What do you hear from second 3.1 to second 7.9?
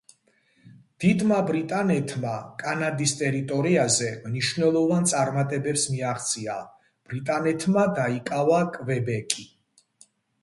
ტერიტორიაზე მნიშვნელოვან წარმატებებს მიაღწია, ბრიტანეთმა